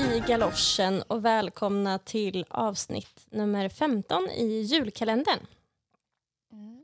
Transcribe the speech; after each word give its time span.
galoschen 0.00 1.02
och 1.02 1.24
välkomna 1.24 1.98
till 1.98 2.44
avsnitt 2.50 3.26
nummer 3.30 3.68
15 3.68 4.30
i 4.30 4.60
julkalendern. 4.60 5.38
Mm. 6.52 6.82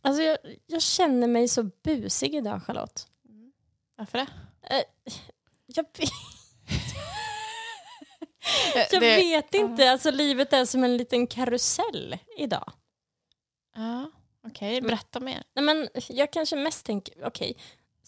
Alltså 0.00 0.22
jag, 0.22 0.38
jag 0.66 0.82
känner 0.82 1.26
mig 1.28 1.48
så 1.48 1.62
busig 1.62 2.34
idag 2.34 2.62
Charlotte. 2.64 3.06
Varför 3.96 4.18
det? 4.18 4.26
Eh, 4.62 4.82
jag 5.66 5.84
vet, 5.98 6.10
Eh, 8.76 8.86
jag 8.92 9.00
det- 9.02 9.16
vet 9.16 9.54
inte, 9.54 9.90
alltså 9.90 10.10
livet 10.10 10.52
är 10.52 10.64
som 10.64 10.84
en 10.84 10.96
liten 10.96 11.26
karusell 11.26 12.18
idag. 12.38 12.72
Ja, 13.76 14.10
okej. 14.46 14.80
Berätta 14.80 15.20
mer. 15.20 15.42
Nej, 15.54 15.64
men 15.64 15.88
jag 16.08 16.32
kanske 16.32 16.56
mest 16.56 16.86
tänker, 16.86 17.26
okej, 17.26 17.56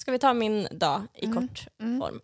ska 0.03 0.13
vi 0.13 0.19
ta 0.19 0.33
min 0.35 0.69
dag 0.71 1.03
i 1.15 1.25
Mm. 1.27 1.37
kort 1.49 1.67
Mm. 1.81 2.01
form? 2.01 2.21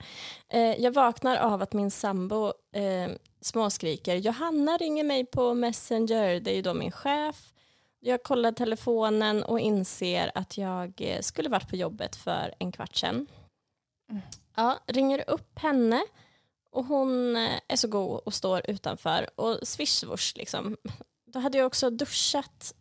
Eh, 0.48 0.60
jag 0.82 0.90
vaknar 0.94 1.36
av 1.36 1.62
att 1.62 1.72
min 1.72 1.90
sambo 1.90 2.52
eh, 2.72 3.10
småskriker, 3.40 4.16
Johanna 4.16 4.76
ringer 4.76 5.04
mig 5.04 5.24
på 5.26 5.54
Messenger, 5.54 6.40
det 6.40 6.50
är 6.50 6.54
ju 6.54 6.62
då 6.62 6.74
min 6.74 6.92
chef. 6.92 7.52
Jag 8.00 8.22
kollar 8.22 8.52
telefonen 8.52 9.42
och 9.42 9.60
inser 9.60 10.30
att 10.34 10.58
jag 10.58 10.92
eh, 10.96 11.20
skulle 11.20 11.48
varit 11.48 11.68
på 11.68 11.76
jobbet 11.76 12.16
för 12.16 12.54
en 12.58 12.72
kvart 12.72 12.96
sedan. 12.96 13.26
Mm. 14.10 14.22
Ja, 14.56 14.78
ringer 14.86 15.24
upp 15.30 15.58
henne 15.58 16.02
och 16.70 16.84
hon 16.84 17.36
eh, 17.36 17.50
är 17.68 17.76
så 17.76 17.88
god 17.88 18.20
och 18.24 18.34
står 18.34 18.70
utanför 18.70 19.30
och 19.40 19.68
swish 19.68 20.04
liksom. 20.36 20.76
Då 21.26 21.38
hade 21.38 21.58
jag 21.58 21.66
också 21.66 21.90
duschat 21.90 22.74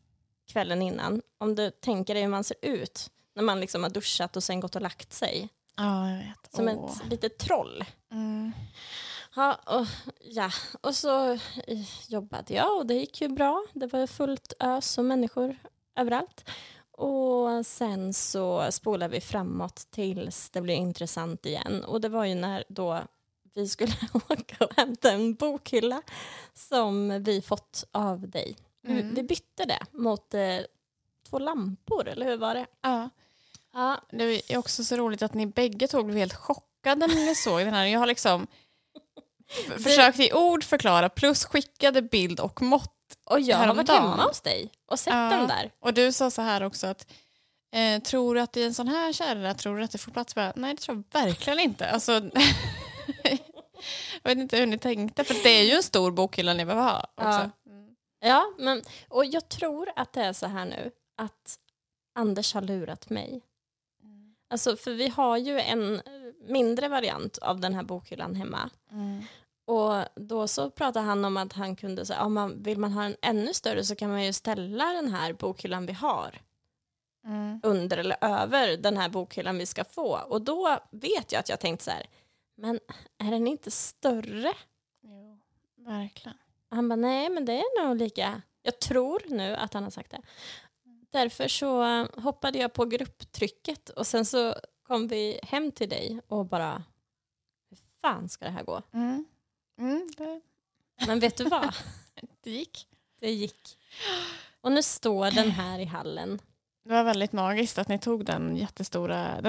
kvällen 0.52 0.82
innan. 0.82 1.22
Om 1.38 1.56
du 1.56 1.72
tänker 1.72 2.14
dig 2.14 2.24
hur 2.24 2.30
man 2.30 2.44
ser 2.44 2.58
ut 2.62 3.12
när 3.38 3.44
man 3.44 3.60
liksom 3.60 3.84
har 3.84 3.90
duschat 3.90 4.36
och 4.36 4.44
sen 4.44 4.60
gått 4.60 4.76
och 4.76 4.82
lagt 4.82 5.14
sig. 5.14 5.50
Ja, 5.76 6.10
jag 6.10 6.18
vet. 6.18 6.56
Som 6.56 6.68
Åh. 6.68 6.92
ett 6.92 7.10
litet 7.10 7.38
troll. 7.38 7.86
Mm. 8.12 8.52
Ja, 9.36 9.60
och, 9.66 9.88
ja. 10.20 10.50
och 10.82 10.96
så 10.96 11.32
eh, 11.68 12.10
jobbade 12.10 12.54
jag 12.54 12.78
och 12.78 12.86
det 12.86 12.94
gick 12.94 13.22
ju 13.22 13.28
bra. 13.28 13.66
Det 13.74 13.88
var 13.88 14.08
fullt 14.08 14.54
ös 14.60 14.98
och 14.98 15.06
människor 15.06 15.58
överallt. 15.96 16.50
Och 16.92 17.66
sen 17.66 18.14
så 18.14 18.72
spolade 18.72 19.14
vi 19.14 19.22
framåt 19.22 19.88
tills 19.92 20.50
det 20.50 20.62
blev 20.62 20.78
intressant 20.78 21.46
igen. 21.46 21.84
Och 21.84 22.02
det 22.02 22.10
var 22.10 22.26
ju 22.26 22.36
när 22.36 22.64
då 22.68 23.02
vi 23.54 23.68
skulle 23.68 23.94
åka 24.14 24.66
och 24.66 24.74
hämta 24.78 25.12
en 25.12 25.34
bokhylla 25.34 26.02
som 26.54 27.24
vi 27.24 27.42
fått 27.42 27.84
av 27.92 28.30
dig. 28.30 28.58
Mm. 28.88 29.14
Vi 29.14 29.24
bytte 29.24 29.66
det 29.66 29.80
mot 29.92 30.34
eh, 30.34 30.60
två 31.30 31.40
lampor, 31.40 32.08
eller 32.08 32.26
hur 32.26 32.38
var 32.38 32.56
det? 32.56 32.66
Ja. 32.82 33.10
Ja, 33.78 34.02
Det 34.12 34.52
är 34.54 34.58
också 34.58 34.84
så 34.84 34.96
roligt 34.96 35.22
att 35.22 35.34
ni 35.34 35.46
bägge 35.48 35.88
två 35.88 36.04
blev 36.04 36.18
helt 36.18 36.34
chockade 36.36 37.08
när 37.08 37.16
ni 37.26 37.36
såg 37.36 37.60
den 37.60 37.74
här. 37.74 37.86
Jag 37.86 38.00
har 38.00 38.08
liksom 38.08 38.48
försökt 39.84 40.20
i 40.20 40.34
ord 40.34 40.64
förklara 40.64 41.10
plus 41.10 41.46
skickade 41.46 42.02
bild 42.02 42.40
och 42.40 42.62
mått. 42.62 42.94
och 43.26 43.40
jag 43.40 43.58
har 43.58 43.76
varit 43.76 43.90
hemma 43.90 44.24
hos 44.24 44.42
dig 44.42 44.72
och 44.86 45.00
sett 45.00 45.14
Ja. 45.14 45.20
den 45.30 45.48
där. 45.48 45.72
Och 45.80 45.94
du 45.94 46.12
sa 46.12 46.32
så 46.32 46.42
här 46.42 46.64
också 46.64 46.88
att 46.88 47.12
eh, 47.76 48.02
tror 48.02 48.36
du 48.36 48.42
att 48.42 48.58
i 48.58 48.64
en 48.64 48.74
sån 48.74 48.88
här 48.88 49.14
kärra 49.14 49.54
tror 49.54 49.78
du 49.78 49.84
att 49.84 49.92
det 49.92 49.98
får 49.98 50.12
plats? 50.12 50.36
Bara, 50.36 50.54
Nej, 50.56 50.74
det 50.76 50.82
tror 50.82 51.04
jag 51.12 51.22
verkligen 51.22 51.60
inte. 51.60 51.90
Alltså, 51.90 52.12
jag 54.24 54.30
vet 54.30 54.38
inte 54.38 54.58
hur 54.58 54.66
ni 54.66 54.78
tänkte, 54.78 55.24
för 55.24 55.34
det 55.44 55.50
är 55.50 55.64
ju 55.64 55.72
en 55.72 55.84
stor 55.84 56.12
bokhylla 56.12 56.54
ni 56.54 56.66
behöver 56.66 56.84
ha 56.84 57.08
också. 57.16 57.50
Mm. 57.70 57.96
Ja, 58.20 58.46
men, 58.58 58.82
och 59.10 59.26
jag 59.26 59.50
tror 59.50 59.90
att 59.96 60.14
det 60.14 60.22
är 60.22 60.34
så 60.34 60.48
här 60.48 60.66
nu 60.66 60.92
att 61.18 61.60
Anders 62.16 62.54
har 62.54 62.62
lurat 62.62 63.10
mig. 63.10 63.42
Alltså, 64.50 64.76
för 64.76 64.92
vi 64.94 65.08
har 65.08 65.38
ju 65.38 65.60
en 65.60 66.02
mindre 66.48 66.88
variant 66.88 67.38
av 67.38 67.60
den 67.60 67.74
här 67.74 67.84
bokhyllan 67.84 68.36
hemma. 68.36 68.70
Mm. 68.92 69.24
Och 69.66 70.04
då 70.16 70.48
så 70.48 70.70
pratade 70.70 71.06
han 71.06 71.26
om 71.26 71.38
att 71.38 71.54
han 71.54 71.76
kunde 71.76 72.06
säga, 72.06 72.24
om 72.24 72.34
man, 72.34 72.64
vill 72.64 72.78
man 72.80 72.92
ha 72.92 73.04
en 73.04 73.16
ännu 73.22 73.54
större 73.54 73.84
så 73.84 73.96
kan 73.96 74.10
man 74.10 74.24
ju 74.24 74.34
ställa 74.34 74.86
den 74.94 75.14
här 75.14 75.34
bokhyllan 75.34 75.86
vi 75.86 75.94
har 75.94 76.42
Mm. 77.26 77.60
under 77.64 77.98
eller 77.98 78.18
över 78.22 78.78
den 78.78 78.98
här 78.98 79.10
bokhyllan 79.10 79.58
vi 79.58 79.66
ska 79.66 79.84
få. 79.84 80.20
Och 80.28 80.42
då 80.42 80.80
vet 80.92 81.32
jag 81.32 81.40
att 81.40 81.50
jag 81.50 81.60
tänkt 81.60 81.82
så 81.82 81.92
här, 81.92 82.06
men 82.56 82.80
är 83.18 83.32
den 83.32 83.48
inte 83.48 83.72
större? 83.72 84.54
Jo, 85.04 85.40
verkligen. 85.76 86.38
Han 86.70 86.90
bara, 86.90 86.96
nej 86.96 87.30
men 87.30 87.46
det 87.46 87.54
är 87.54 87.86
nog 87.86 87.98
lika. 87.98 88.42
Jag 88.62 88.80
tror 88.80 89.22
nu 89.30 89.56
att 89.56 89.74
han 89.74 89.84
har 89.84 89.90
sagt 89.90 90.12
det. 90.12 90.22
Därför 91.12 91.48
så 91.48 91.84
eh, 91.84 92.08
hoppade 92.24 92.58
jag 92.58 92.74
på 92.74 92.86
grupptrycket 92.86 93.90
och 93.90 94.08
sen 94.08 94.26
så 94.26 94.56
kom 94.88 95.08
vi 95.08 95.40
hem 95.44 95.72
till 95.72 95.90
dig 95.90 96.22
och 96.28 96.46
bara, 96.46 96.84
hur 97.70 97.78
fan 98.02 98.30
ska 98.30 98.46
det 98.46 98.52
här 98.52 98.64
gå? 98.64 98.82
Mm. 98.94 99.26
Mm, 99.80 100.12
det, 100.18 100.42
Men 101.08 101.20
vet 101.20 101.38
du 101.38 101.44
vad? 101.44 101.74
det 102.44 102.52
gick. 102.52 102.88
Det 103.20 103.32
gick. 103.32 103.78
Och 104.62 104.72
nu 104.72 104.84
står 104.84 105.32
den 105.32 105.52
här 105.52 105.80
i 105.80 105.86
hallen. 105.86 106.40
Det 106.84 106.94
var 106.94 107.04
väldigt 107.04 107.32
magiskt 107.34 107.78
att 107.78 107.88
ni 107.88 108.00
tog 108.00 108.26
den 108.26 108.56
jättestora... 108.58 109.42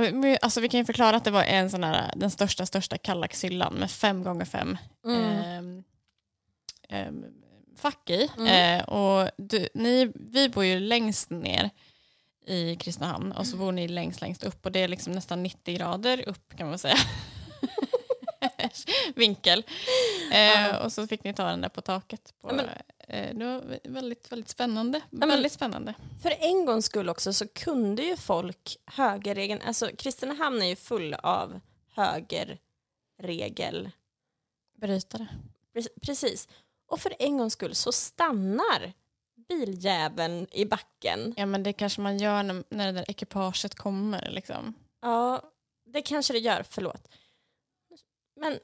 Alltså 0.43 0.61
vi 0.61 0.69
kan 0.69 0.79
ju 0.81 0.85
förklara 0.85 1.17
att 1.17 1.25
det 1.25 1.31
var 1.31 1.43
en 1.43 1.71
sån 1.71 1.85
här, 1.85 2.13
den 2.17 2.31
största, 2.31 2.67
största 2.67 2.99
kallaxhyllan 2.99 3.75
med 3.75 3.91
fem 3.91 4.23
gånger 4.23 4.45
fem 4.45 4.79
Mm. 5.05 5.23
ehm, 5.23 5.85
ehm, 6.89 7.25
fack 7.79 8.11
i. 8.11 8.31
Mm. 8.39 8.81
Eh, 8.81 8.85
och 8.89 9.31
du, 9.37 9.69
ni, 9.75 10.13
vi 10.15 10.49
bor 10.49 10.65
ju 10.65 10.81
längst 10.81 11.31
ner 11.31 11.71
i 12.47 12.77
Kristinehamn 12.77 13.33
och 13.33 13.47
så 13.47 13.57
bor 13.57 13.73
ni 13.73 13.89
längst, 13.89 14.21
längst 14.21 14.43
upp 14.45 14.67
och 14.67 14.73
det 14.73 14.81
är 14.81 14.89
liksom 14.89 15.13
nästan 15.13 15.43
90 15.43 15.77
grader 15.77 16.29
upp 16.29 16.57
kan 16.57 16.69
man 16.69 16.79
säga. 16.79 16.97
Vinkel. 19.15 19.65
Eh. 20.33 20.77
Och 20.85 20.93
så 20.93 21.07
fick 21.07 21.25
ni 21.25 21.35
ta 21.35 21.45
den 21.51 21.61
där 21.61 21.69
på 21.69 21.81
taket. 21.81 22.35
På, 22.41 22.47
men- 22.55 22.69
eh, 23.09 23.35
det 23.37 23.45
var 23.45 23.79
väldigt, 23.89 24.33
väldigt 24.33 24.49
spännande. 24.49 25.01
men- 25.11 25.29
väldigt 25.29 25.53
spännande. 25.53 25.95
För 26.23 26.31
en 26.41 26.65
gångs 26.67 26.87
skull 26.87 27.09
också 27.09 27.33
så 27.33 27.49
kunde 27.49 28.03
ju 28.03 28.17
folk 28.17 28.77
högerregeln, 28.87 29.63
alltså 29.63 29.91
Kristinehamn 29.99 30.63
är 30.63 30.67
ju 30.67 30.77
full 30.77 31.15
av 31.15 31.61
högerregel 31.95 33.91
Brytare. 34.81 35.27
Pre- 35.75 35.89
Precis. 36.03 36.49
Och 36.89 37.01
för 37.01 37.15
en 37.19 37.39
gångs 37.39 37.53
skull 37.53 37.75
så 37.75 37.93
stannar 37.93 38.93
biljäveln 39.49 40.47
i 40.51 40.65
backen. 40.65 41.35
Ja 41.37 41.47
men 41.47 41.63
det 41.63 41.73
kanske 41.73 42.01
man 42.01 42.19
gör 42.19 42.43
när, 42.43 42.65
när 42.71 42.87
det 42.87 42.93
där 42.93 43.11
ekipaget 43.11 43.75
kommer 43.75 44.31
liksom. 44.31 44.75
Ja, 45.03 45.43
det 45.87 46.03
kanske 46.03 46.33
det 46.33 46.39
gör, 46.39 46.63
förlåt. 46.71 47.09
Men 48.41 48.59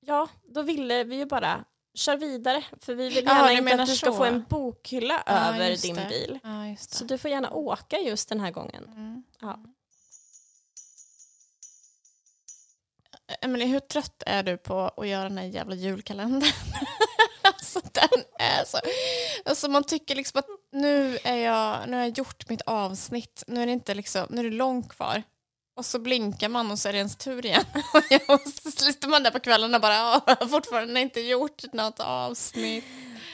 ja, 0.00 0.28
då 0.44 0.62
ville 0.62 1.04
vi 1.04 1.16
ju 1.16 1.26
bara 1.26 1.64
köra 1.94 2.16
vidare 2.16 2.64
för 2.80 2.94
vi 2.94 3.08
vill 3.08 3.24
Ja, 3.24 3.34
gärna 3.34 3.48
du 3.48 3.70
inte 3.70 3.82
att 3.82 3.88
du 3.88 3.96
ska 3.96 4.06
så. 4.10 4.16
få 4.16 4.24
en 4.24 4.44
bokhylla 4.48 5.22
Ja, 5.26 5.32
över 5.32 5.76
din 5.82 5.94
det. 5.94 6.06
bil. 6.08 6.38
Ja 6.42 6.76
Så 6.78 7.04
du 7.04 7.18
får 7.18 7.30
gärna 7.30 7.50
åka 7.50 7.98
just 7.98 8.28
den 8.28 8.40
här 8.40 8.50
gången. 8.50 8.84
Mm. 8.84 9.22
Ja. 9.40 9.58
Emelie, 13.40 13.66
hur 13.66 13.80
trött 13.80 14.22
är 14.26 14.42
du 14.42 14.56
på 14.56 14.80
att 14.96 15.08
göra 15.08 15.28
den 15.28 15.38
här 15.38 15.44
jävla 15.44 15.74
julkalendern? 15.74 16.52
alltså 17.76 17.90
den 17.92 18.24
är 18.38 18.64
så... 18.64 18.78
Alltså 19.44 19.68
man 19.68 19.84
tycker 19.84 20.14
liksom 20.14 20.38
att 20.38 20.46
nu, 20.72 21.18
är 21.24 21.36
jag, 21.36 21.88
nu 21.88 21.96
har 21.96 22.04
jag 22.04 22.18
gjort 22.18 22.48
mitt 22.48 22.62
avsnitt, 22.66 23.44
nu 23.46 23.62
är 23.62 23.66
det 23.66 23.72
inte 23.72 23.94
liksom, 23.94 24.26
nu 24.30 24.40
är 24.40 24.44
det 24.50 24.56
långt 24.56 24.88
kvar. 24.88 25.22
Och 25.76 25.86
så 25.86 25.98
blinkar 25.98 26.48
man 26.48 26.70
och 26.70 26.78
så 26.78 26.88
är 26.88 26.92
det 26.92 26.98
ens 26.98 27.16
tur 27.16 27.46
igen. 27.46 27.64
och 28.28 28.40
så 28.40 28.70
sitter 28.70 29.08
man 29.08 29.22
där 29.22 29.30
på 29.30 29.40
kvällen 29.40 29.74
och 29.74 29.80
bara, 29.80 29.94
"Ja, 29.94 30.20
jag 30.26 30.36
har 30.36 30.46
fortfarande 30.46 31.00
inte 31.00 31.20
gjort 31.20 31.62
något 31.72 32.00
avsnitt. 32.00 32.84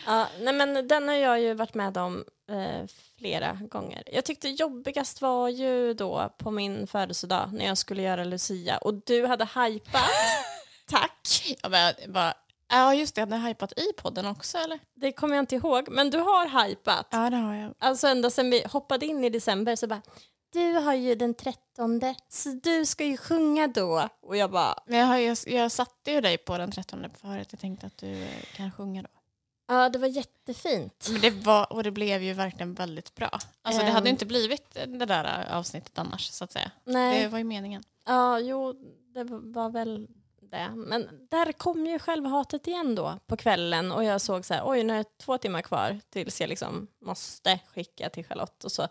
Ja, 0.06 0.26
nej 0.40 0.54
men 0.54 0.88
den 0.88 1.08
har 1.08 1.14
jag 1.14 1.40
ju 1.40 1.54
varit 1.54 1.74
med 1.74 1.96
om 1.96 2.24
eh, 2.50 2.86
flera 3.18 3.52
gånger. 3.52 4.02
Jag 4.12 4.24
tyckte 4.24 4.48
jobbigast 4.48 5.20
var 5.22 5.48
ju 5.48 5.94
då 5.94 6.34
på 6.38 6.50
min 6.50 6.86
födelsedag 6.86 7.50
när 7.52 7.66
jag 7.66 7.78
skulle 7.78 8.02
göra 8.02 8.24
Lucia 8.24 8.78
och 8.78 8.94
du 8.94 9.26
hade 9.26 9.44
hypat. 9.44 10.10
Tack. 10.90 11.56
Jag 11.62 11.70
bara, 12.08 12.34
ja 12.72 12.94
just 12.94 13.14
det, 13.14 13.20
jag 13.20 13.26
hade 13.28 13.48
hypat 13.48 13.72
i 13.78 13.92
podden 13.96 14.26
också 14.26 14.58
eller? 14.58 14.78
Det 14.94 15.12
kommer 15.12 15.34
jag 15.36 15.42
inte 15.42 15.54
ihåg, 15.56 15.88
men 15.90 16.10
du 16.10 16.18
har 16.18 16.66
hypat. 16.68 17.06
Ja 17.10 17.30
det 17.30 17.36
har 17.36 17.54
jag. 17.54 17.74
Alltså 17.78 18.06
ända 18.06 18.30
sedan 18.30 18.50
vi 18.50 18.64
hoppade 18.72 19.06
in 19.06 19.24
i 19.24 19.30
december 19.30 19.76
så 19.76 19.86
bara 19.86 20.02
du 20.52 20.72
har 20.72 20.94
ju 20.94 21.14
den 21.14 21.34
trettonde 21.34 22.14
så 22.28 22.48
du 22.62 22.86
ska 22.86 23.04
ju 23.04 23.16
sjunga 23.16 23.66
då. 23.68 24.08
Och 24.22 24.36
jag 24.36 24.50
bara 24.50 24.74
Men 24.86 24.98
jag, 24.98 25.06
har, 25.06 25.16
ju- 25.18 25.36
jag 25.46 25.72
satte 25.72 26.10
ju 26.12 26.20
dig 26.20 26.38
på 26.38 26.58
den 26.58 26.72
13 26.72 27.02
på 27.12 27.18
förut. 27.18 27.48
Jag 27.50 27.60
tänkte 27.60 27.86
att 27.86 27.98
du 27.98 28.26
kan 28.56 28.72
sjunga 28.72 29.02
då. 29.02 29.08
ja 29.68 29.88
det 29.88 29.98
var 29.98 30.08
jättefint. 30.08 31.06
Men 31.10 31.20
det 31.20 31.30
var, 31.30 31.72
och 31.72 31.82
det 31.82 31.90
blev 31.90 32.22
ju 32.22 32.32
verkligen 32.32 32.74
väldigt 32.74 33.14
bra. 33.14 33.38
Alltså 33.62 33.82
det 33.82 33.90
hade 33.90 34.06
ju 34.06 34.10
Ehm. 34.10 34.14
inte 34.14 34.26
blivit 34.26 34.74
det 34.74 35.06
där 35.06 35.48
avsnittet 35.52 35.98
annars 35.98 36.30
så 36.30 36.44
att 36.44 36.52
säga. 36.52 36.70
Nej, 36.84 37.22
Det 37.22 37.28
var 37.28 37.38
ju 37.38 37.44
meningen. 37.44 37.82
ja 38.06 38.38
jo 38.38 38.72
det 39.14 39.24
var 39.30 39.70
väl 39.70 40.08
det. 40.52 40.70
Men 40.76 41.26
där 41.30 41.52
kom 41.52 41.86
ju 41.86 41.98
självhatet 41.98 42.66
igen 42.66 42.94
då 42.94 43.18
på 43.26 43.36
kvällen 43.36 43.92
och 43.92 44.04
jag 44.04 44.20
såg 44.20 44.44
så 44.44 44.54
här 44.54 44.62
oj 44.64 44.84
nu 44.84 44.92
är 44.92 44.98
det 44.98 45.18
två 45.18 45.38
timmar 45.38 45.62
kvar 45.62 46.00
tills 46.10 46.40
jag 46.40 46.48
liksom 46.48 46.86
måste 47.00 47.58
skicka 47.74 48.10
till 48.10 48.24
Charlotte 48.24 48.64
och 48.64 48.72
så 48.72 48.88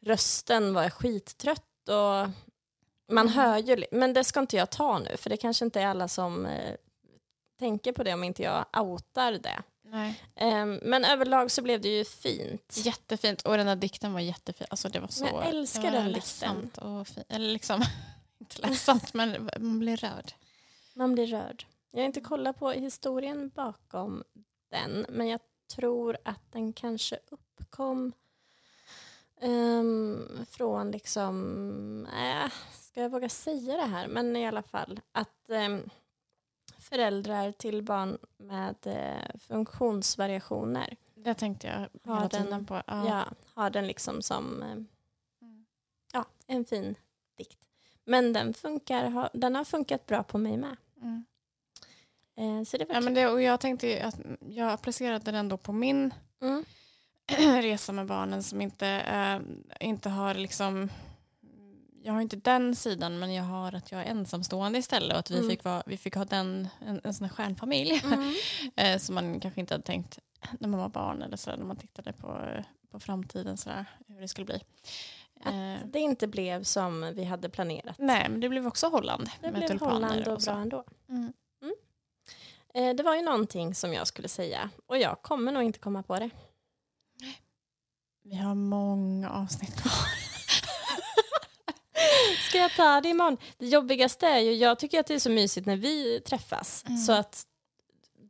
rösten 0.00 0.74
var 0.74 0.90
skittrött 0.90 1.88
och 1.88 2.30
man 3.12 3.28
Mm. 3.28 3.32
hör 3.34 3.58
ju, 3.58 3.84
men 3.92 4.12
det 4.12 4.24
ska 4.24 4.40
inte 4.40 4.56
jag 4.56 4.70
ta 4.70 4.98
nu 4.98 5.16
för 5.16 5.30
det 5.30 5.36
kanske 5.36 5.64
inte 5.64 5.80
är 5.80 5.86
alla 5.86 6.08
som 6.08 6.46
eh, 6.46 6.74
tänker 7.58 7.92
på 7.92 8.02
det 8.02 8.14
om 8.14 8.24
inte 8.24 8.42
jag 8.42 8.66
outar 8.76 9.32
det. 9.32 9.62
Ehm, 10.34 10.80
men 10.82 11.04
överlag 11.04 11.50
så 11.50 11.62
blev 11.62 11.80
det 11.80 11.88
ju 11.88 12.04
fint. 12.04 12.74
Jättefint. 12.76 13.42
Och 13.42 13.56
den 13.56 13.66
där 13.66 13.76
dikten 13.76 14.12
var 14.12 14.20
jättefin. 14.20 14.66
Alltså 14.70 14.88
det 14.88 15.00
var 15.00 15.08
så... 15.08 15.24
Men 15.24 15.34
jag 15.34 15.48
älskar 15.48 15.90
den 15.92 16.12
ledsamt 16.12 16.78
och 16.78 17.08
fint. 17.08 17.26
Eller 17.28 17.48
liksom, 17.52 17.82
inte 18.38 18.68
ledsamt 18.68 19.14
men 19.14 19.50
man 19.58 19.78
blir 19.78 19.96
rörd. 19.96 20.32
Man 20.98 21.12
blir 21.14 21.26
rörd. 21.26 21.66
Jag 21.90 22.00
har 22.00 22.06
inte 22.06 22.20
kollat 22.20 22.58
på 22.58 22.70
historien 22.70 23.50
bakom 23.54 24.22
den, 24.70 25.06
men 25.08 25.28
jag 25.28 25.40
tror 25.74 26.16
att 26.24 26.52
den 26.52 26.72
kanske 26.72 27.18
uppkom 27.30 28.12
ehm, 29.40 30.28
från 30.50 30.90
liksom, 30.90 32.06
äh, 32.06 32.52
ska 32.72 33.02
jag 33.02 33.10
våga 33.10 33.28
säga 33.28 33.76
det 33.76 33.82
här, 33.86 34.08
men 34.08 34.36
i 34.36 34.46
alla 34.46 34.62
fall 34.62 35.00
att 35.12 35.50
ehm, 35.50 35.90
föräldrar 36.78 37.52
till 37.52 37.82
barn 37.82 38.18
med 38.36 38.76
eh, 38.86 39.38
funktionsvariationer 39.38 40.96
Det 41.14 41.34
tänkte 41.34 41.66
jag 41.66 42.12
Har 42.12 42.28
den- 42.28 42.66
på. 42.66 42.74
ja. 42.86 43.06
Ja. 43.08 43.24
har 43.54 43.70
den 43.70 43.86
liksom 43.86 44.22
som 44.22 44.62
eh, 44.62 44.76
Mm. 45.40 45.66
ja, 46.12 46.24
en 46.46 46.64
fin 46.64 46.94
dikt. 47.36 47.58
Men 48.04 48.32
den, 48.32 48.54
funkar, 48.54 49.30
den 49.32 49.54
har 49.54 49.64
funkat 49.64 50.06
bra 50.06 50.22
på 50.22 50.38
mig 50.38 50.56
med. 50.56 50.76
Mm. 51.02 51.24
Eh, 52.36 52.64
så 52.64 52.76
det 52.76 52.84
var 52.84 52.94
Ja, 52.94 53.00
men 53.00 53.14
det, 53.14 53.26
och 53.28 53.42
jag 53.42 53.60
tänkte 53.60 54.04
att 54.04 54.20
jag 54.40 54.70
applicerade 54.72 55.32
den 55.32 55.48
då 55.48 55.56
på 55.56 55.72
min 55.72 56.14
mm. 56.42 56.64
resa 57.62 57.92
med 57.92 58.06
barnen 58.06 58.42
som 58.42 58.60
inte, 58.60 58.86
eh, 58.88 59.40
inte 59.88 60.08
har 60.08 60.34
liksom 60.34 60.90
jag 62.02 62.12
har 62.12 62.20
inte 62.20 62.36
den 62.36 62.74
sidan 62.76 63.18
men 63.18 63.34
jag 63.34 63.44
har 63.44 63.72
att 63.74 63.92
jag 63.92 64.00
är 64.00 64.04
ensamstående 64.04 64.78
istället 64.78 65.12
och 65.12 65.18
att 65.18 65.30
vi, 65.30 65.36
Mm. 65.38 65.50
fick, 65.50 65.64
vara, 65.64 65.82
vi 65.86 65.96
fick 65.96 66.14
ha 66.14 66.24
den, 66.24 66.68
en, 66.86 67.00
en 67.04 67.14
sån 67.14 67.24
här 67.24 67.34
stjärnfamilj 67.34 68.02
Mm. 68.04 68.34
eh, 68.76 68.98
som 68.98 69.14
man 69.14 69.40
kanske 69.40 69.60
inte 69.60 69.74
hade 69.74 69.84
tänkt 69.84 70.18
när 70.60 70.68
man 70.68 70.80
var 70.80 70.88
barn 70.88 71.22
eller 71.22 71.36
så 71.36 71.56
när 71.56 71.64
man 71.64 71.76
tittade 71.76 72.12
på, 72.12 72.48
på 72.90 73.00
framtiden 73.00 73.56
så 73.56 73.68
där, 73.70 73.84
hur 74.08 74.20
det 74.20 74.28
skulle 74.28 74.44
bli. 74.44 74.62
Eh, 75.46 75.86
Det 75.86 75.98
inte 75.98 76.26
blev 76.26 76.62
som 76.62 77.12
vi 77.14 77.24
hade 77.24 77.48
planerat. 77.48 77.96
nej 77.98 78.28
men 78.28 78.40
det 78.40 78.48
blev 78.48 78.66
också 78.66 78.88
Holland 78.88 79.30
Det 79.40 79.52
blev 79.52 79.80
Holland 79.80 80.28
och 80.28 80.34
och 80.34 80.40
bra 80.42 80.52
ändå. 80.54 80.84
Mm. 81.08 81.32
Eh, 82.74 82.94
det 82.96 83.02
var 83.02 83.14
ju 83.14 83.22
någonting 83.22 83.74
som 83.74 83.92
jag 83.92 84.06
skulle 84.06 84.28
säga 84.28 84.70
och 84.86 84.98
jag 84.98 85.22
kommer 85.22 85.52
nog 85.52 85.62
inte 85.62 85.78
komma 85.78 86.02
på 86.02 86.18
det. 86.18 86.30
Vi 88.24 88.36
har 88.36 88.54
många 88.54 89.30
avsnitt 89.30 89.76
kvar. 89.82 89.92
Ska 92.48 92.58
jag 92.58 92.70
ta 92.76 93.00
det 93.00 93.08
imorgon? 93.08 93.36
Det 93.58 93.66
jobbigaste 93.66 94.26
är 94.26 94.38
ju, 94.38 94.52
jag 94.52 94.78
tycker 94.78 95.00
att 95.00 95.06
det 95.06 95.14
är 95.14 95.18
så 95.18 95.30
mysigt 95.30 95.66
när 95.66 95.76
vi 95.76 96.20
träffas. 96.20 96.84
Mm. 96.86 96.98
Så 96.98 97.12
att 97.12 97.46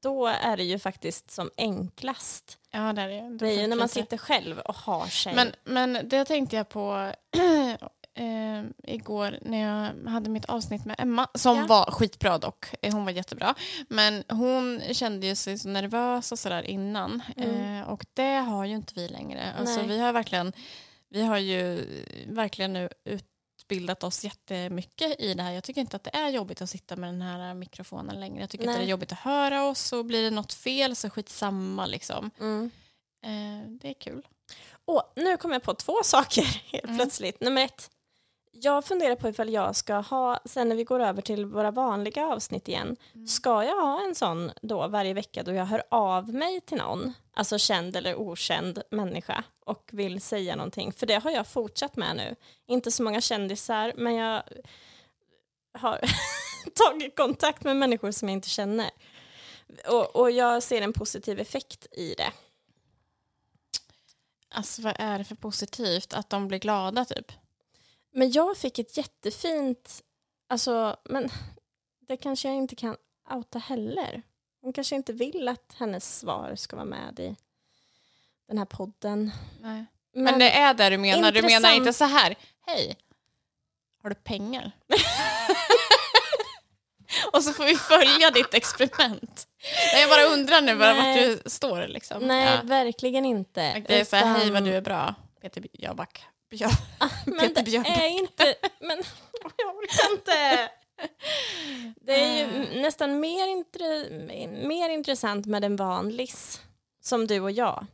då 0.02 0.26
är 0.26 0.56
det 0.56 0.64
ju 0.64 0.78
faktiskt 0.78 1.30
som 1.30 1.50
enklast. 1.56 2.58
Ja, 2.70 2.92
det 2.92 3.02
är 3.02 3.08
det. 3.08 3.36
Det 3.38 3.46
är 3.52 3.60
ju 3.60 3.66
när 3.66 3.76
man 3.76 3.88
sitter 3.88 4.16
själv 4.16 4.58
och 4.58 4.74
har 4.76 5.06
sig. 5.06 5.34
Men, 5.34 5.52
men 5.64 6.08
det 6.08 6.24
tänkte 6.24 6.56
jag 6.56 6.68
på 6.68 7.12
eh, 8.14 8.64
igår 8.94 9.38
när 9.42 9.58
jag 9.62 10.10
hade 10.10 10.30
mitt 10.30 10.44
avsnitt 10.44 10.84
med 10.84 10.96
Emma, 10.98 11.28
som 11.34 11.56
Ja. 11.56 11.66
var 11.66 11.90
skitbra 11.90 12.38
dock. 12.38 12.66
Eh, 12.82 12.92
Hon 12.94 13.04
var 13.04 13.12
jättebra. 13.12 13.54
Men 13.88 14.24
hon 14.28 14.80
kände 14.92 15.26
ju 15.26 15.34
sig 15.34 15.58
så 15.58 15.68
nervös 15.68 16.32
och 16.32 16.38
sådär 16.38 16.62
innan. 16.62 17.22
Mm. 17.36 17.78
Eh, 17.80 17.88
och 17.88 18.04
det 18.14 18.34
har 18.34 18.64
ju 18.64 18.74
inte 18.74 18.92
vi 18.96 19.08
längre. 19.08 19.52
Alltså, 19.58 19.82
vi 19.82 19.98
har 19.98 20.12
verkligen, 20.12 20.52
vi 21.10 21.22
har 21.22 21.38
ju 21.38 21.86
verkligen 22.28 22.72
nu 22.72 22.88
utbildat 23.68 24.04
oss 24.04 24.24
jättemycket 24.24 25.20
i 25.20 25.34
det 25.34 25.42
här. 25.42 25.52
Jag 25.52 25.64
tycker 25.64 25.80
inte 25.80 25.96
att 25.96 26.04
det 26.04 26.10
är 26.16 26.28
jobbigt 26.28 26.62
att 26.62 26.70
sitta 26.70 26.96
med 26.96 27.08
den 27.08 27.22
här 27.22 27.54
mikrofonen 27.54 28.20
längre. 28.20 28.40
Jag 28.40 28.50
tycker 28.50 28.64
inte 28.64 28.72
Nej. 28.72 28.80
det 28.80 28.86
är 28.88 28.90
jobbigt 28.90 29.12
att 29.12 29.18
höra 29.18 29.64
oss 29.64 29.92
och 29.92 30.04
blir 30.04 30.22
det 30.22 30.30
något 30.30 30.52
fel 30.52 30.96
så 30.96 31.10
skitsamma 31.10 31.86
liksom. 31.86 32.30
mm. 32.40 32.70
Eh, 33.24 33.70
det 33.70 33.88
är 33.88 33.94
kul. 33.94 34.26
Åh, 34.86 35.02
nu 35.16 35.36
kom 35.36 35.52
jag 35.52 35.62
på 35.62 35.74
två 35.74 35.96
saker 36.04 36.42
helt 36.72 36.84
Mm. 36.84 36.96
plötsligt. 36.96 37.40
Nummer 37.40 37.64
ett. 37.64 37.90
Jag 38.60 38.84
funderar 38.84 39.14
på 39.16 39.28
ifall 39.28 39.52
jag 39.52 39.76
ska 39.76 39.94
ha, 39.94 40.40
sen 40.44 40.68
när 40.68 40.76
vi 40.76 40.84
går 40.84 41.00
över 41.00 41.22
till 41.22 41.44
våra 41.46 41.70
vanliga 41.70 42.26
avsnitt 42.26 42.68
igen, 42.68 42.96
Mm. 43.14 43.26
ska 43.26 43.64
jag 43.64 43.80
ha 43.80 44.04
en 44.06 44.14
sån 44.14 44.50
då 44.62 44.88
varje 44.88 45.14
vecka 45.14 45.42
då 45.42 45.52
jag 45.52 45.64
hör 45.66 45.82
av 45.90 46.28
mig 46.34 46.60
till 46.60 46.76
någon, 46.78 47.12
alltså 47.34 47.58
känd 47.58 47.96
eller 47.96 48.14
okänd 48.16 48.82
människa 48.90 49.44
och 49.66 49.90
vill 49.92 50.20
säga 50.20 50.56
någonting? 50.56 50.92
För 50.92 51.06
det 51.06 51.14
har 51.14 51.30
jag 51.30 51.46
fortsatt 51.46 51.96
med 51.96 52.16
nu. 52.16 52.36
Inte 52.66 52.90
så 52.90 53.02
många 53.02 53.20
kändisar, 53.20 53.92
men 53.96 54.14
jag 54.14 54.42
har 55.78 56.00
tagit 56.74 57.16
kontakt 57.16 57.64
med 57.64 57.76
människor 57.76 58.10
som 58.10 58.28
jag 58.28 58.36
inte 58.36 58.48
känner. 58.48 58.90
Och, 59.88 60.16
och 60.16 60.30
jag 60.30 60.62
ser 60.62 60.82
en 60.82 60.92
positiv 60.92 61.40
effekt 61.40 61.86
i 61.92 62.14
det. 62.14 62.32
Alltså 64.50 64.82
vad 64.82 64.94
är 64.98 65.18
det 65.18 65.24
för 65.24 65.34
positivt? 65.34 66.12
Att 66.14 66.30
de 66.30 66.48
blir 66.48 66.58
glada 66.58 67.04
typ? 67.04 67.32
Men 68.18 68.32
jag 68.32 68.56
fick 68.56 68.78
ett 68.78 68.96
jättefint, 68.96 70.02
alltså, 70.48 70.96
men 71.04 71.28
det 72.00 72.16
kanske 72.16 72.48
jag 72.48 72.56
inte 72.56 72.76
kan 72.76 72.96
outa 73.30 73.58
heller. 73.58 74.22
Hon 74.62 74.72
kanske 74.72 74.96
inte 74.96 75.12
vill 75.12 75.48
att 75.48 75.74
hennes 75.78 76.18
svar 76.18 76.54
ska 76.56 76.76
vara 76.76 76.86
med 76.86 77.20
i 77.20 77.36
den 78.48 78.58
här 78.58 78.64
podden. 78.64 79.30
Nej. 79.60 79.84
Men, 80.14 80.24
Men, 80.24 80.38
det 80.38 80.50
är 80.50 80.74
det 80.74 80.90
du 80.90 80.98
menar? 80.98 81.32
Du 81.32 81.42
menar 81.42 81.50
Intressant. 81.54 81.76
inte 81.76 81.92
så 81.92 82.04
här, 82.04 82.36
hej, 82.66 82.96
har 84.02 84.10
du 84.10 84.14
pengar? 84.16 84.72
Och 87.32 87.44
så 87.44 87.52
får 87.52 87.64
vi 87.64 87.76
följa 87.76 88.30
ditt 88.30 88.54
experiment. 88.54 89.48
Nej, 89.94 90.00
Jag 90.00 90.10
bara 90.10 90.24
undrar 90.24 90.60
nu 90.60 90.76
bara 90.76 90.94
vart 90.94 91.14
du 91.14 91.42
står. 91.46 91.86
Liksom. 91.88 92.22
nej, 92.22 92.54
Ja. 92.56 92.60
verkligen 92.64 93.24
inte. 93.24 93.82
Det 93.88 94.00
är 94.00 94.04
så 94.04 94.16
här, 94.16 94.38
hej 94.38 94.50
vad 94.50 94.64
du 94.64 94.74
är 94.74 94.80
bra. 94.80 95.14
Peter 95.42 95.66
Jöback. 95.72 96.24
Björ. 96.50 96.70
Men 97.26 97.38
Peter 97.38 97.54
det 97.54 97.62
Björk. 97.62 97.86
är 97.88 98.06
inte, 98.08 98.54
men 98.80 98.98
jag 99.56 99.76
orkar 99.76 100.12
inte. 100.12 100.70
Det 102.00 102.12
är 102.14 102.38
ju 102.38 102.44
Ah. 102.78 102.80
nästan 102.82 103.20
mer, 103.20 103.46
intre, 103.46 104.10
mer 104.66 104.88
intressant 104.90 105.46
med 105.46 105.64
en 105.64 105.76
vanlis 105.76 106.60
som 107.00 107.26
du 107.26 107.40
och 107.40 107.50
jag. 107.50 107.86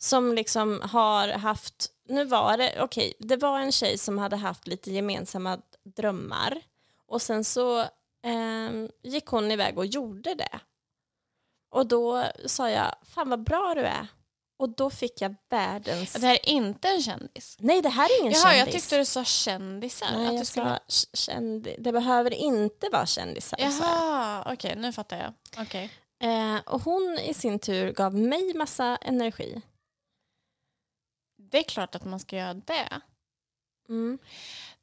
Som 0.00 0.34
liksom 0.34 0.80
har 0.84 1.28
haft, 1.28 1.86
nu 2.08 2.24
var 2.24 2.56
det, 2.56 2.82
okej, 2.82 3.14
det 3.18 3.36
var 3.36 3.58
en 3.60 3.72
tjej 3.72 3.98
som 3.98 4.18
hade 4.18 4.36
haft 4.36 4.66
lite 4.66 4.90
gemensamma 4.92 5.58
drömmar 5.96 6.60
och 7.06 7.22
sen 7.22 7.44
så 7.44 7.84
ehm, 8.22 8.88
gick 9.02 9.26
hon 9.26 9.50
iväg 9.50 9.78
och 9.78 9.86
gjorde 9.86 10.34
det. 10.34 10.60
Och 11.70 11.86
då 11.86 12.24
sa 12.46 12.70
jag, 12.70 12.94
fan 13.14 13.30
vad 13.30 13.42
bra 13.44 13.72
du 13.74 13.80
är. 13.80 14.06
Och 14.60 14.68
då 14.68 14.90
fick 14.90 15.20
jag 15.20 15.34
världens... 15.48 16.12
Det 16.12 16.26
här 16.26 16.34
är 16.34 16.48
inte 16.48 16.88
en 16.88 17.02
kändis. 17.02 17.56
Nej, 17.60 17.82
det 17.82 17.88
här 17.88 18.04
är 18.04 18.20
ingen 18.20 18.32
Jaha, 18.32 18.54
jag 18.56 18.66
kändis. 18.66 18.82
tyckte 18.82 18.96
du 18.98 19.04
sa 19.04 19.24
kändisar. 19.24 20.10
Nej, 20.12 20.34
jag 20.36 20.46
skulle... 20.46 20.78
sa 20.86 21.06
kändi- 21.12 21.76
Det 21.78 21.92
behöver 21.92 22.30
inte 22.34 22.88
vara 22.92 23.06
kändisar. 23.06 23.56
sa 23.56 23.62
jag. 23.64 23.72
Jaha, 23.72 24.52
okej 24.52 24.76
nu 24.76 24.92
fattar 24.92 25.16
jag. 25.18 25.32
Okej. 25.66 25.90
Eh, 26.20 26.56
och 26.66 26.82
hon 26.82 27.18
i 27.18 27.34
sin 27.34 27.58
tur 27.58 27.92
gav 27.92 28.14
mig 28.14 28.54
massa 28.54 28.96
energi. 28.96 29.62
Det 31.50 31.58
är 31.58 31.62
klart 31.62 31.94
att 31.94 32.04
man 32.04 32.20
ska 32.20 32.36
göra 32.36 32.54
det. 32.54 33.00
Mm. 33.88 34.18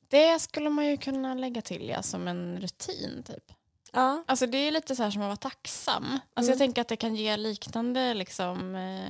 Det 0.07 0.39
skulle 0.39 0.69
man 0.69 0.85
ju 0.85 0.97
kunna 0.97 1.33
lägga 1.33 1.61
till 1.61 1.89
ja, 1.89 2.03
som 2.03 2.27
en 2.27 2.61
rutin 2.61 3.23
typ. 3.27 3.51
Ja, 3.91 4.23
Alltså 4.27 4.47
det 4.47 4.57
är 4.57 4.71
lite 4.71 4.95
så 4.95 5.03
här 5.03 5.11
som 5.11 5.21
att 5.21 5.25
vara 5.27 5.35
tacksam. 5.35 6.03
Alltså 6.05 6.19
Mm. 6.37 6.49
jag 6.49 6.57
tänker 6.57 6.81
att 6.81 6.87
det 6.87 6.95
kan 6.97 7.15
ge 7.15 7.37
liknande 7.37 8.13
liksom, 8.13 8.75
eh, 8.75 9.09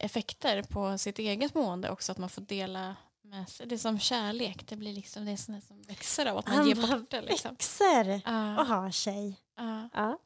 effekter 0.00 0.62
på 0.62 0.98
sitt 0.98 1.18
eget 1.18 1.54
mående 1.54 1.90
också. 1.90 2.12
Att 2.12 2.18
man 2.18 2.28
får 2.28 2.42
dela 2.42 2.96
med 3.22 3.48
sig. 3.48 3.66
Det 3.66 3.74
är 3.74 3.78
som 3.78 3.98
kärlek. 3.98 4.66
Det 4.66 4.76
blir 4.76 4.92
liksom 4.92 5.24
det 5.24 5.32
är 5.32 5.36
sånt 5.36 5.64
som 5.64 5.82
växer 5.82 6.26
av 6.26 6.38
att 6.38 6.46
man 6.46 6.56
Han 6.56 6.68
ger 6.68 6.74
bort 6.98 7.10
det. 7.10 7.20
Liksom. 7.22 7.50
växer 7.50 8.20
Ja, 8.24 8.60
och 8.60 8.66
har 8.66 8.90
sig. 8.90 9.40
ja. 9.56 9.88
Ja. 9.94 10.18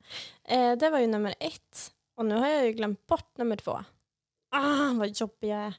Eh, 0.45 0.77
det 0.77 0.91
var 0.91 0.99
ju 0.99 1.07
nummer 1.07 1.35
ett. 1.41 1.93
Och 2.17 2.25
nu 2.27 2.35
har 2.35 2.49
jag 2.49 2.67
ju 2.67 2.73
glömt 2.73 3.07
bort 3.07 3.39
nummer 3.39 3.57
två. 3.57 3.79
Ah, 4.51 4.93
vad 4.95 5.09
jobbig 5.09 5.49
jag 5.49 5.59
är. 5.59 5.75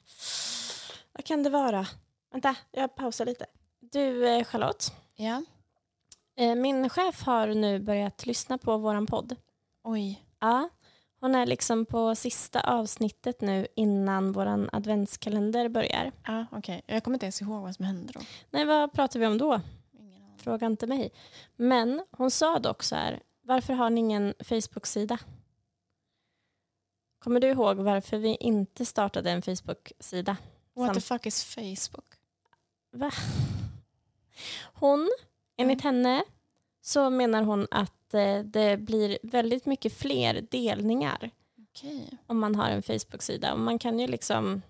Vad 1.12 1.24
kan 1.24 1.42
det 1.42 1.50
vara? 1.50 1.86
Vänta, 2.32 2.54
jag 2.70 2.94
pausar 2.96 3.24
lite. 3.26 3.46
Du 3.80 4.28
eh, 4.28 4.44
Charlotte, 4.44 4.92
ja. 5.16 5.42
eh, 6.36 6.54
min 6.54 6.88
chef 6.88 7.22
har 7.22 7.46
nu 7.46 7.78
börjat 7.80 8.26
lyssna 8.26 8.58
på 8.58 8.76
våran 8.76 9.06
podd. 9.06 9.36
Oj. 9.84 10.24
Ja, 10.40 10.68
hon 11.20 11.34
är 11.34 11.46
liksom 11.46 11.86
på 11.86 12.14
sista 12.14 12.60
avsnittet 12.60 13.40
nu 13.40 13.66
innan 13.76 14.32
våran 14.32 14.70
adventskalender 14.72 15.68
börjar. 15.68 16.12
Ja, 16.26 16.46
okej. 16.52 16.82
Jag 16.86 17.04
kommer 17.04 17.14
inte 17.14 17.26
ens 17.26 17.42
ihåg 17.42 17.62
vad 17.62 17.74
som 17.74 17.84
hände 17.84 18.12
då. 18.12 18.20
Nej, 18.50 18.64
vad 18.64 18.92
pratar 18.92 19.20
vi 19.20 19.26
om 19.26 19.38
då? 19.38 19.60
Fråga 20.38 20.66
inte 20.66 20.86
mig. 20.86 21.12
Men 21.56 22.02
hon 22.10 22.30
sa 22.30 22.58
dock 22.58 22.82
så 22.82 22.96
här, 22.96 23.22
varför 23.42 23.72
har 23.74 23.90
ni 23.90 24.00
ingen 24.00 24.34
Facebook-sida? 24.44 25.18
Kommer 27.18 27.40
du 27.40 27.48
ihåg 27.48 27.76
varför 27.76 28.18
vi 28.18 28.36
inte 28.40 28.86
startade 28.86 29.30
en 29.30 29.42
Facebook-sida? 29.42 30.36
What 30.74 30.94
the 30.94 31.00
fuck 31.00 31.26
is 31.26 31.44
Facebook? 31.44 32.14
Va? 32.92 33.10
Hon, 34.74 35.10
enligt 35.56 35.82
henne, 35.82 36.24
så 36.80 37.10
menar 37.10 37.42
hon 37.42 37.66
att 37.70 37.99
att 38.10 38.14
eh, 38.14 38.38
det 38.38 38.76
blir 38.76 39.18
väldigt 39.22 39.66
mycket 39.66 39.92
fler 39.98 40.46
delningar 40.50 41.30
Okej. 41.70 42.18
om 42.26 42.38
man 42.38 42.54
har 42.54 42.68
en 42.70 42.82
Facebook-sida. 42.82 43.52
Och 43.52 43.58
man 43.60 43.78
kan 43.78 43.98
ju 43.98 44.06
liksom 44.06 44.62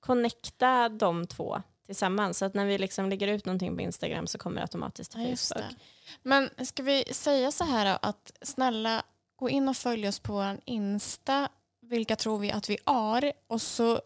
connecta 0.00 0.88
de 0.88 1.26
två 1.26 1.62
tillsammans. 1.86 2.38
Så 2.38 2.44
att 2.44 2.54
när 2.54 2.66
vi 2.66 2.78
liksom 2.78 3.08
lägger 3.08 3.28
ut 3.28 3.46
någonting 3.46 3.76
på 3.76 3.82
Instagram 3.82 4.26
så 4.26 4.38
kommer 4.38 4.56
det 4.56 4.62
automatiskt 4.62 5.12
till 5.12 5.20
Ja, 5.30 5.36
Facebook. 5.36 5.76
Men 6.22 6.50
ska 6.66 6.82
vi 6.82 7.04
säga 7.04 7.52
så 7.52 7.64
här 7.64 7.92
då, 7.92 7.98
att 8.02 8.32
snälla 8.42 9.02
gå 9.36 9.48
in 9.50 9.68
och 9.68 9.76
följ 9.76 10.08
oss 10.08 10.20
på 10.20 10.32
vår 10.32 10.60
Insta. 10.64 11.48
Vilka 11.80 12.16
tror 12.16 12.38
vi 12.38 12.50
att 12.52 12.70
vi 12.70 12.78
är? 12.86 13.32
Och 13.46 13.62
så 13.62 14.00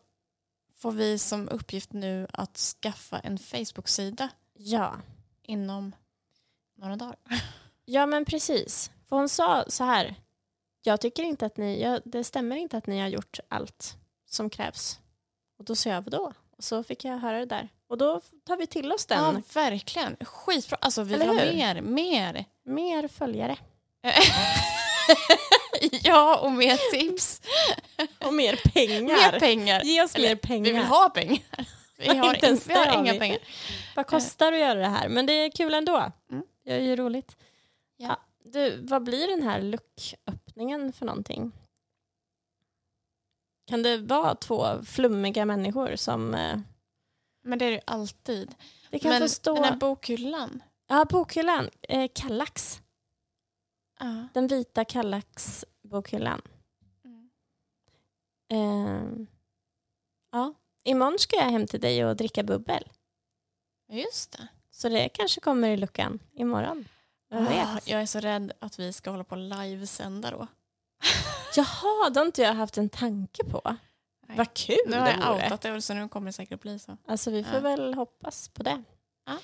får 0.76 0.92
vi 0.92 1.18
som 1.18 1.48
uppgift 1.48 1.92
nu 1.92 2.26
att 2.32 2.56
skaffa 2.56 3.18
en 3.18 3.38
Facebook-sida 3.38 4.28
Ja. 4.54 4.94
inom 5.42 5.94
några 6.76 6.96
dagar. 6.96 7.16
Ja, 7.84 8.06
men 8.06 8.24
precis. 8.24 8.90
För 9.08 9.16
hon 9.16 9.28
sa 9.28 9.64
så 9.68 9.84
här. 9.84 10.14
Jag 10.84 11.00
tycker 11.00 11.22
inte 11.22 11.46
att 11.46 11.56
ni, 11.56 11.82
jag, 11.82 12.00
det 12.04 12.24
stämmer 12.24 12.56
inte 12.56 12.76
att 12.76 12.86
ni 12.86 13.00
har 13.00 13.08
gjort 13.08 13.38
allt 13.48 13.96
som 14.30 14.50
krävs. 14.50 14.98
Och 15.58 15.64
då 15.64 15.76
sa 15.76 15.90
jag 15.90 16.02
vadå? 16.02 16.32
Och 16.56 16.64
så 16.64 16.82
fick 16.82 17.04
jag 17.04 17.18
höra 17.18 17.38
det 17.38 17.46
där. 17.46 17.68
Och 17.88 17.98
då 17.98 18.20
tar 18.46 18.56
vi 18.56 18.66
till 18.66 18.92
oss 18.92 19.06
den. 19.06 19.34
Ja, 19.34 19.42
verkligen. 19.54 20.16
Skitbra. 20.20 20.78
Alltså 20.80 21.02
vi 21.02 21.14
Eller 21.14 21.28
vill 21.28 21.38
ha 21.38 21.44
hur? 21.44 21.54
mer, 21.54 21.80
mer. 21.80 22.44
Mer 22.64 23.08
följare. 23.08 23.56
ja, 26.02 26.38
och 26.38 26.52
mer 26.52 26.90
tips. 26.92 27.40
Och 28.24 28.34
mer 28.34 28.56
pengar. 28.72 29.32
Mer 29.32 29.40
pengar. 29.40 29.82
Ge 29.84 30.02
oss 30.02 30.14
Eller, 30.14 30.28
mer 30.28 30.36
pengar. 30.36 30.64
Vi 30.64 30.72
vill 30.72 30.84
ha 30.84 31.08
pengar. 31.08 31.40
Vi 31.98 32.08
har, 32.08 32.26
Inte 32.34 32.46
ens 32.46 32.66
vi 32.66 32.74
har 32.74 32.98
inga 32.98 33.12
vi. 33.12 33.18
pengar. 33.18 33.38
Vad 33.96 34.06
kostar 34.06 34.50
det 34.50 34.56
att 34.56 34.60
göra 34.60 34.78
det 34.80 34.88
här? 34.88 35.08
Men 35.08 35.26
det 35.26 35.32
är 35.32 35.50
kul 35.50 35.74
ändå. 35.74 36.12
Mm. 36.30 36.44
Det 36.64 36.72
är 36.72 36.80
ju 36.80 36.96
roligt. 36.96 37.36
Ja. 38.02 38.20
Du, 38.44 38.76
vad 38.86 39.02
blir 39.02 39.28
den 39.28 39.42
här 39.42 39.62
lucköppningen 39.62 40.92
för 40.92 41.06
någonting? 41.06 41.52
Kan 43.66 43.82
det 43.82 43.98
vara 43.98 44.34
två 44.34 44.82
flummiga 44.84 45.44
människor 45.44 45.96
som... 45.96 46.34
Eh, 46.34 46.58
Men 47.42 47.58
det 47.58 47.64
är 47.64 47.70
det 47.70 47.74
ju 47.76 47.82
alltid. 47.86 48.54
det 48.90 48.98
kan 48.98 49.10
Men 49.10 49.20
få 49.22 49.28
stå... 49.28 49.54
den 49.54 49.64
här 49.64 49.76
bokhyllan. 49.76 50.62
Ja, 50.86 51.04
bokhyllan. 51.10 51.70
Eh, 51.82 52.10
Kallax. 52.14 52.82
Ja. 53.98 54.28
Den 54.34 54.46
vita 54.46 54.84
Kallax-bokhyllan. 54.84 56.42
Mm. 57.04 57.30
Eh, 58.48 59.26
ja. 60.32 60.54
Imorgon 60.84 61.18
ska 61.18 61.36
jag 61.36 61.50
hem 61.50 61.66
till 61.66 61.80
dig 61.80 62.04
och 62.04 62.16
dricka 62.16 62.42
bubbel. 62.42 62.88
Just 63.88 64.32
det. 64.32 64.48
Så 64.70 64.88
det 64.88 65.08
kanske 65.08 65.40
kommer 65.40 65.70
i 65.70 65.76
luckan 65.76 66.18
imorgon. 66.32 66.88
Ah, 67.32 67.78
jag 67.84 68.02
är 68.02 68.06
så 68.06 68.20
rädd 68.20 68.52
att 68.58 68.78
vi 68.78 68.92
ska 68.92 69.10
hålla 69.10 69.24
på 69.24 69.34
och 69.34 69.40
livesända 69.40 70.30
då. 70.30 70.46
Jaha, 71.56 72.10
det 72.10 72.20
har 72.20 72.26
inte 72.26 72.42
jag 72.42 72.54
haft 72.54 72.78
en 72.78 72.88
tanke 72.88 73.44
på. 73.44 73.60
Nej. 74.28 74.36
Vad 74.38 74.54
kul 74.54 74.76
Nu 74.86 74.98
har 74.98 75.08
jag 75.08 75.34
outat 75.34 75.60
det 75.60 75.82
så 75.82 75.94
nu 75.94 76.08
kommer 76.08 76.26
det 76.26 76.32
säkert 76.32 76.60
bli 76.60 76.78
så. 76.78 76.96
Alltså 77.06 77.30
vi 77.30 77.44
får 77.44 77.54
Ja. 77.54 77.60
väl 77.60 77.94
hoppas 77.94 78.48
på 78.48 78.62
det. 78.62 78.82
Ja. 79.26 79.38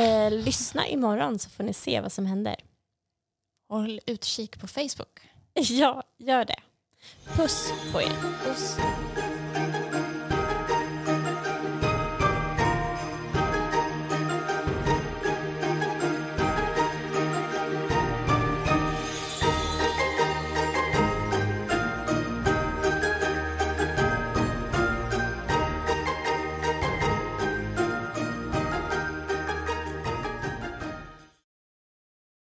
Eh, 0.00 0.30
lyssna 0.32 0.86
imorgon 0.88 1.38
så 1.38 1.50
får 1.50 1.64
ni 1.64 1.74
se 1.74 2.00
vad 2.00 2.12
som 2.12 2.26
händer. 2.26 2.56
Håll 3.68 4.00
utkik 4.06 4.60
på 4.60 4.66
Facebook. 4.66 5.20
Ja, 5.54 6.02
gör 6.18 6.44
det. 6.44 6.58
Puss 7.36 7.72
på 7.92 8.02
er. 8.02 8.12
Puss. 8.44 8.76